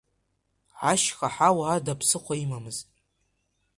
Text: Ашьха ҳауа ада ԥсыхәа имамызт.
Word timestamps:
Ашьха 0.89 1.27
ҳауа 1.33 1.65
ада 1.75 1.93
ԥсыхәа 1.99 2.35
имамызт. 2.43 2.87